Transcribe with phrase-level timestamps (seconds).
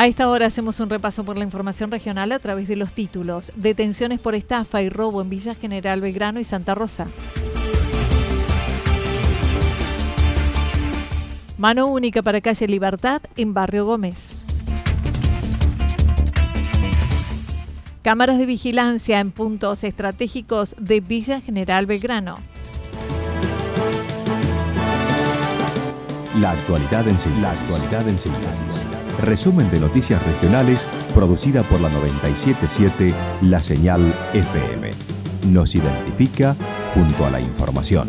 [0.00, 3.52] A esta hora hacemos un repaso por la información regional a través de los títulos.
[3.54, 7.06] Detenciones por estafa y robo en Villa General Belgrano y Santa Rosa.
[11.58, 14.42] Mano única para calle Libertad en Barrio Gómez.
[18.00, 22.36] Cámaras de vigilancia en puntos estratégicos de Villa General Belgrano.
[26.38, 27.42] La actualidad en síntesis.
[27.42, 28.99] La actualidad en síntesis.
[29.20, 34.00] Resumen de noticias regionales producida por la 977 La Señal
[34.32, 34.90] FM.
[35.48, 36.56] Nos identifica
[36.94, 38.08] junto a la información.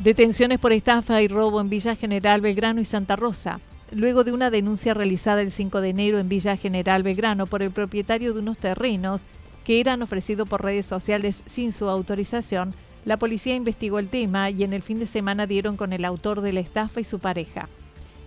[0.00, 3.60] Detenciones por estafa y robo en Villa General Belgrano y Santa Rosa.
[3.90, 7.70] Luego de una denuncia realizada el 5 de enero en Villa General Belgrano por el
[7.70, 9.26] propietario de unos terrenos
[9.64, 14.64] que eran ofrecidos por redes sociales sin su autorización, la policía investigó el tema y
[14.64, 17.68] en el fin de semana dieron con el autor de la estafa y su pareja.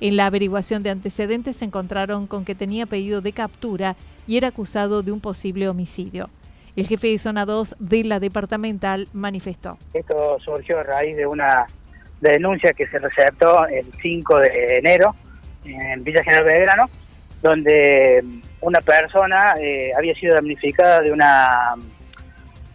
[0.00, 4.48] En la averiguación de antecedentes se encontraron con que tenía pedido de captura y era
[4.48, 6.28] acusado de un posible homicidio.
[6.76, 9.78] El jefe de zona 2 de la departamental manifestó.
[9.94, 11.66] Esto surgió a raíz de una
[12.20, 15.14] denuncia que se receptó el 5 de enero
[15.64, 16.90] en Villa General Belgrano,
[17.42, 18.22] donde
[18.60, 21.76] una persona eh, había sido damnificada de una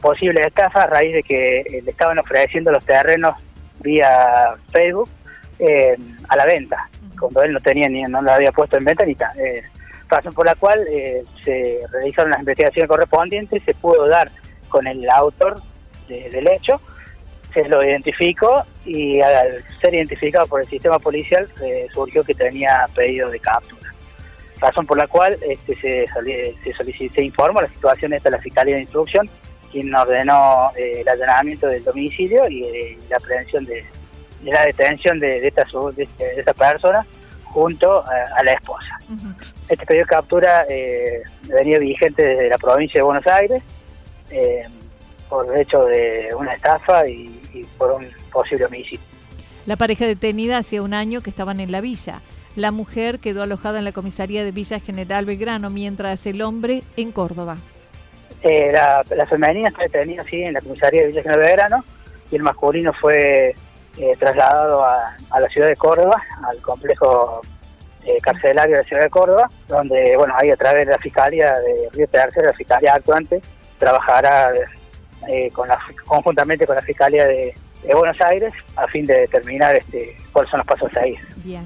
[0.02, 3.36] posible estafa a raíz de que le estaban ofreciendo los terrenos
[3.80, 5.10] vía Facebook
[5.60, 5.96] eh,
[6.28, 6.90] a la venta,
[7.20, 9.40] cuando él no tenía ni no lo había puesto en venta ni tal.
[9.40, 9.64] Eh,
[10.10, 14.30] razón por la cual eh, se realizaron las investigaciones correspondientes, se pudo dar
[14.70, 15.62] con el autor
[16.08, 16.82] del hecho,
[17.54, 22.86] se lo identificó y al ser identificado por el sistema policial eh, surgió que tenía
[22.94, 23.94] pedido de captura.
[24.60, 26.06] Razón por la cual este, se,
[26.64, 29.30] se, solicitó, se informó la situación esta la Fiscalía de Instrucción
[29.72, 33.84] quien ordenó eh, el allanamiento del domicilio y eh, la prevención de,
[34.44, 35.64] la detención de, esta,
[35.96, 37.06] de, esta persona
[37.46, 39.00] junto a, la esposa.
[39.68, 43.64] Este pedido de captura eh, venía vigente desde la provincia de Buenos Aires
[45.28, 47.40] por hecho de una estafa y,
[47.78, 49.06] por un posible homicidio.
[49.66, 52.22] La pareja detenida hacía un año que estaban en la villa.
[52.56, 57.12] La mujer quedó alojada en la comisaría de Villa General Belgrano, mientras el hombre en
[57.12, 57.58] Córdoba.
[58.44, 61.86] Eh, la, femenina está detenida sí, en la comisaría de Villa General Verano
[62.32, 63.54] y el masculino fue
[63.98, 67.42] eh, trasladado a, la ciudad de Córdoba, al complejo
[68.06, 71.54] eh, carcelario de la ciudad de Córdoba, donde, bueno, ahí a través de la Fiscalía
[71.60, 73.42] de Río Tercero, la Fiscalía actuante,
[73.78, 74.52] trabajará
[75.54, 77.54] con la, conjuntamente con la Fiscalía de,
[77.94, 81.20] Buenos Aires a fin de determinar este, cuáles son los pasos a seguir.
[81.38, 81.66] Bien.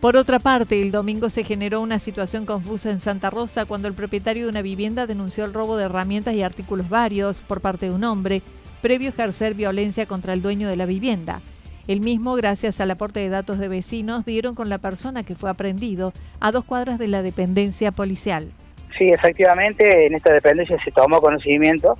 [0.00, 3.92] Por otra parte, el domingo se generó una situación confusa en Santa Rosa cuando el
[3.92, 7.92] propietario de una vivienda denunció el robo de herramientas y artículos varios por parte de
[7.92, 8.40] un hombre,
[8.80, 11.40] previo a ejercer violencia contra el dueño de la vivienda.
[11.86, 15.50] El mismo, gracias al aporte de datos de vecinos, dieron con la persona que fue
[15.50, 18.50] aprendido a dos cuadras de la dependencia policial.
[18.96, 21.98] Sí, efectivamente, en esta dependencia se tomó conocimiento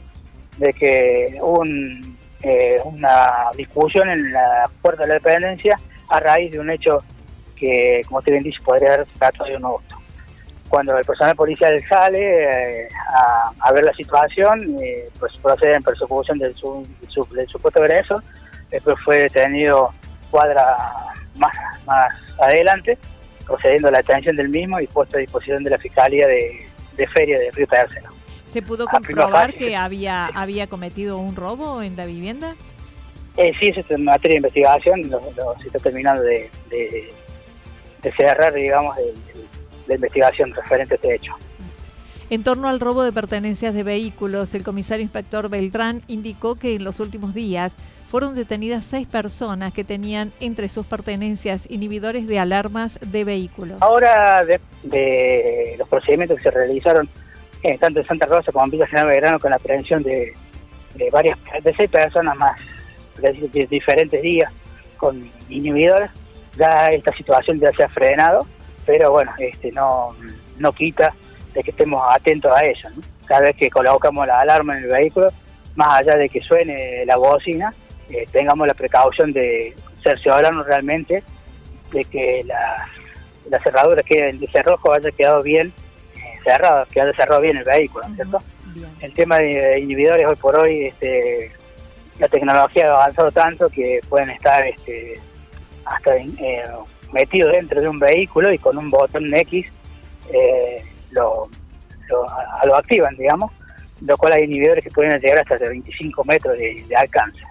[0.56, 1.64] de que hubo
[2.44, 5.76] eh, una discusión en la puerta de la dependencia
[6.08, 7.03] a raíz de un hecho
[7.60, 9.96] que, como te bien dice, podría haber tratado de un auto.
[10.68, 12.88] Cuando el personal policial sale eh,
[13.58, 18.22] a, ver la situación, eh, pues procede en persecución del, supuesto agresor,
[18.70, 19.90] después fue detenido
[20.30, 20.76] cuadra
[21.36, 21.52] más,
[21.86, 22.96] más adelante,
[23.46, 26.66] procediendo a la detención del mismo y puesto a disposición de la Fiscalía de,
[27.14, 27.66] Feria de Río
[28.52, 32.56] ¿Se pudo comprobar que había, había cometido un robo en la vivienda?
[33.36, 35.20] Eh, sí, es en materia de investigación, lo,
[35.60, 36.50] se está terminando de,
[38.00, 38.97] cerrar, digamos,
[39.87, 41.35] la investigación referente a este hecho.
[42.31, 46.85] En torno al robo de pertenencias de vehículos, el comisario inspector Beltrán indicó que en
[46.85, 47.73] los últimos días
[48.08, 53.82] fueron detenidas seis personas que tenían entre sus pertenencias inhibidores de alarmas de vehículos.
[53.82, 57.08] Ahora, de, los procedimientos que se realizaron
[57.62, 60.32] eh, tanto en Santa Rosa como en Villa General Belgrano con la prevención de,
[61.12, 62.56] varias, de seis personas más
[63.20, 64.53] de diferentes días
[64.96, 66.11] con inhibidores,
[66.56, 68.47] ya esta situación ya se ha frenado,
[68.87, 70.14] pero bueno, este no,
[70.58, 71.12] no quita
[71.55, 72.88] de que estemos atentos a eso.
[73.26, 75.29] Cada vez que colocamos la alarma en el vehículo,
[75.76, 77.73] más allá de que suene la bocina,
[78.08, 81.23] eh, tengamos la precaución de cerciorarnos realmente
[81.93, 82.88] de que la,
[83.49, 85.73] la cerradura que el cerrojo haya quedado bien
[86.17, 88.38] eh, cerrado, que haya cerrado bien el vehículo, ¿cierto?
[89.00, 91.50] El tema de inhibidores hoy por hoy este,
[92.19, 95.20] la tecnología ha avanzado tanto que pueden estar este,
[95.90, 96.64] hasta eh,
[97.12, 99.66] metidos dentro de un vehículo y con un botón X
[100.32, 101.48] eh, lo,
[102.08, 103.52] lo, activan, digamos,
[104.00, 107.42] lo cual hay inhibidores que pueden llegar hasta de 25 metros de alcance.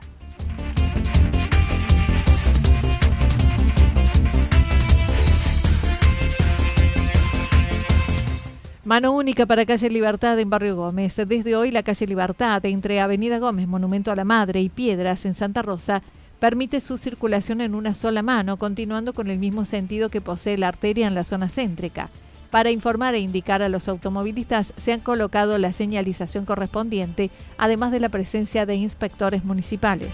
[8.90, 11.16] Mano única para calle Libertad en Barrio Gómez.
[11.16, 15.36] Desde hoy la calle Libertad entre Avenida Gómez, Monumento a la Madre y Piedras en
[15.36, 16.02] Santa Rosa
[16.40, 20.70] permite su circulación en una sola mano, continuando con el mismo sentido que posee la
[20.70, 22.10] arteria en la zona céntrica.
[22.50, 28.00] Para informar e indicar a los automovilistas se han colocado la señalización correspondiente, además de
[28.00, 30.10] la presencia de inspectores municipales.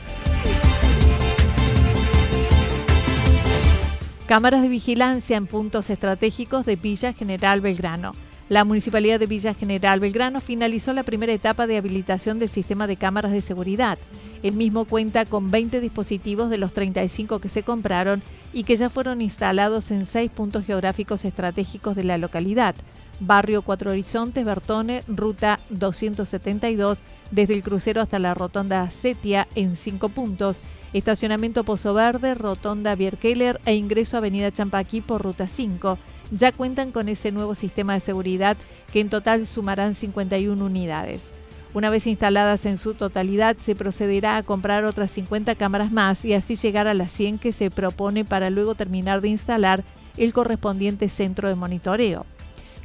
[4.28, 8.13] Cámaras de vigilancia en puntos estratégicos de Villa General Belgrano.
[8.47, 12.95] La Municipalidad de Villa General Belgrano finalizó la primera etapa de habilitación del sistema de
[12.95, 13.97] cámaras de seguridad.
[14.44, 18.21] El mismo cuenta con 20 dispositivos de los 35 que se compraron
[18.53, 22.75] y que ya fueron instalados en seis puntos geográficos estratégicos de la localidad.
[23.19, 27.00] Barrio Cuatro Horizontes, Bertone, Ruta 272,
[27.31, 30.57] desde el crucero hasta la Rotonda Setia en cinco puntos.
[30.94, 35.97] Estacionamiento Pozo Verde, Rotonda Bierkeller e ingreso a Avenida Champaquí por Ruta 5
[36.31, 38.57] ya cuentan con ese nuevo sistema de seguridad
[38.92, 41.31] que en total sumarán 51 unidades.
[41.74, 46.33] Una vez instaladas en su totalidad, se procederá a comprar otras 50 cámaras más y
[46.33, 49.83] así llegar a las 100 que se propone para luego terminar de instalar
[50.16, 52.25] el correspondiente centro de monitoreo.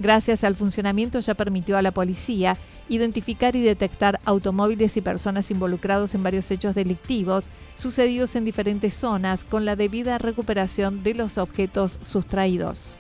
[0.01, 2.57] Gracias al funcionamiento ya permitió a la policía
[2.89, 7.45] identificar y detectar automóviles y personas involucrados en varios hechos delictivos
[7.77, 12.97] sucedidos en diferentes zonas con la debida recuperación de los objetos sustraídos.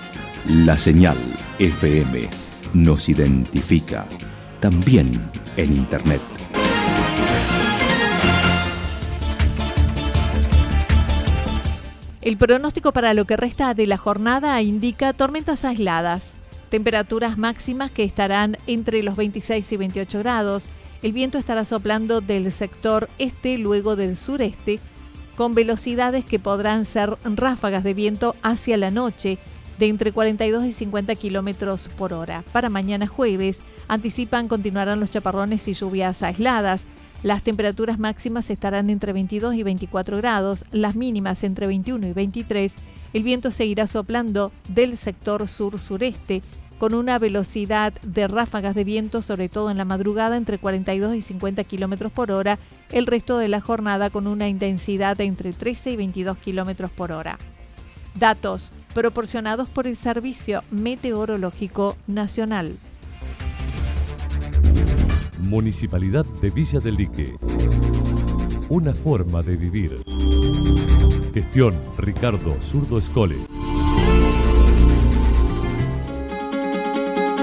[0.47, 1.17] La señal
[1.59, 2.29] FM
[2.73, 4.07] nos identifica
[4.59, 5.11] también
[5.57, 6.21] en Internet.
[12.21, 16.35] El pronóstico para lo que resta de la jornada indica tormentas aisladas,
[16.71, 20.63] temperaturas máximas que estarán entre los 26 y 28 grados.
[21.03, 24.79] El viento estará soplando del sector este, luego del sureste,
[25.35, 29.37] con velocidades que podrán ser ráfagas de viento hacia la noche
[29.79, 32.43] de entre 42 y 50 kilómetros por hora.
[32.53, 36.85] Para mañana jueves, anticipan continuarán los chaparrones y lluvias aisladas
[37.23, 42.73] las temperaturas máximas estarán entre 22 y 24 grados, las mínimas entre 21 y 23.
[43.13, 46.41] El viento seguirá soplando del sector sur-sureste
[46.81, 51.21] con una velocidad de ráfagas de viento, sobre todo en la madrugada, entre 42 y
[51.21, 52.57] 50 kilómetros por hora,
[52.89, 57.11] el resto de la jornada con una intensidad de entre 13 y 22 kilómetros por
[57.11, 57.37] hora.
[58.17, 62.75] Datos proporcionados por el Servicio Meteorológico Nacional.
[65.41, 67.35] Municipalidad de Villa del Lique.
[68.69, 70.01] Una forma de vivir.
[71.31, 73.50] Gestión Ricardo Zurdo Escole.